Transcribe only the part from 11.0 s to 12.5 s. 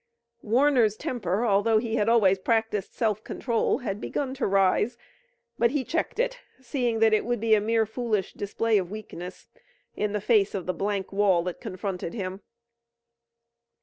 wall that confronted him.